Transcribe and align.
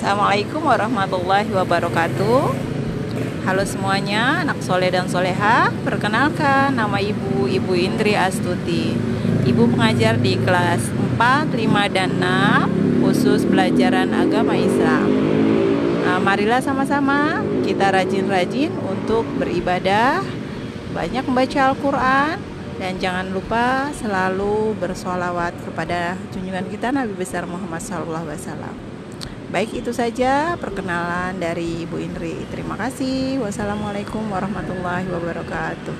Assalamualaikum 0.00 0.64
warahmatullahi 0.64 1.52
wabarakatuh. 1.52 2.40
Halo 3.44 3.64
semuanya, 3.68 4.40
anak 4.40 4.64
soleh 4.64 4.88
dan 4.88 5.12
soleha 5.12 5.68
Perkenalkan, 5.84 6.72
nama 6.72 6.96
ibu, 7.04 7.44
Ibu 7.44 7.76
Indri 7.76 8.16
Astuti. 8.16 8.96
Ibu 9.44 9.68
pengajar 9.68 10.16
di 10.16 10.40
kelas 10.40 10.88
4, 11.20 11.52
5, 11.52 11.92
dan 11.92 12.16
6 12.16 13.04
Khusus 13.04 13.44
pelajaran 13.44 14.16
agama 14.16 14.56
Islam. 14.56 15.04
Nah, 16.08 16.16
Marilah 16.16 16.64
sama-sama 16.64 17.44
kita 17.60 17.92
rajin-rajin 17.92 18.72
untuk 18.80 19.28
beribadah 19.36 20.24
Banyak 20.96 21.28
membaca 21.28 21.76
Al-Quran 21.76 22.40
dan 22.80 22.96
jangan 22.96 23.28
lupa 23.36 23.92
selalu 23.92 24.72
bersolawat 24.80 25.52
kepada 25.60 26.16
junjungan 26.32 26.64
kita 26.72 26.88
Nabi 26.88 27.12
besar 27.12 27.44
Muhammad 27.44 27.84
SAW. 27.84 28.89
Baik 29.50 29.82
itu 29.82 29.90
saja 29.90 30.54
perkenalan 30.62 31.34
dari 31.42 31.82
Ibu 31.82 31.98
Indri. 31.98 32.38
Terima 32.54 32.78
kasih. 32.78 33.42
Wassalamualaikum 33.42 34.22
warahmatullahi 34.30 35.10
wabarakatuh. 35.10 35.96